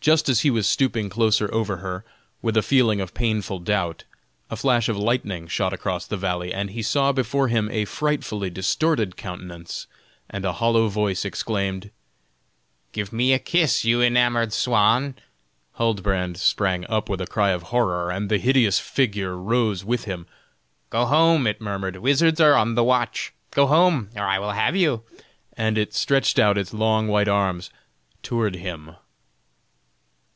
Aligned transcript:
Just 0.00 0.30
as 0.30 0.40
he 0.40 0.48
was 0.50 0.66
stooping 0.66 1.10
closer 1.10 1.52
over 1.52 1.76
her, 1.76 2.06
with 2.40 2.56
a 2.56 2.62
feeling 2.62 3.02
of 3.02 3.12
painful 3.12 3.58
doubt, 3.58 4.04
a 4.48 4.56
flash 4.56 4.88
of 4.88 4.96
lightning 4.96 5.46
shot 5.46 5.74
across 5.74 6.06
the 6.06 6.16
valley, 6.16 6.54
and 6.54 6.70
he 6.70 6.80
saw 6.80 7.12
before 7.12 7.48
him 7.48 7.70
a 7.70 7.84
frightfully 7.84 8.48
distorted 8.48 9.18
countenance, 9.18 9.86
and 10.30 10.46
a 10.46 10.54
hollow 10.54 10.88
voice 10.88 11.26
exclaimed: 11.26 11.90
"Give 12.92 13.12
me 13.12 13.34
a 13.34 13.38
kiss, 13.38 13.84
you 13.84 14.00
enamoured 14.00 14.54
swain!" 14.54 15.16
Huldbrand 15.74 16.38
sprang 16.38 16.86
up 16.86 17.10
with 17.10 17.20
a 17.20 17.26
cry 17.26 17.50
of 17.50 17.64
horror, 17.64 18.10
and 18.10 18.30
the 18.30 18.38
hideous 18.38 18.78
figure 18.78 19.36
rose 19.36 19.84
with 19.84 20.04
him. 20.04 20.26
"Go 20.88 21.04
home!" 21.04 21.46
it 21.46 21.60
murmured; 21.60 21.98
"wizards 21.98 22.40
are 22.40 22.54
on 22.54 22.74
the 22.74 22.82
watch. 22.82 23.34
Go 23.50 23.66
home! 23.66 24.08
or 24.16 24.22
I 24.24 24.38
will 24.38 24.52
have 24.52 24.74
you!" 24.74 25.02
and 25.58 25.76
it 25.76 25.92
stretched 25.92 26.38
out 26.38 26.56
its 26.56 26.72
long 26.72 27.06
white 27.06 27.28
arms 27.28 27.68
toward 28.22 28.56
him. 28.56 28.96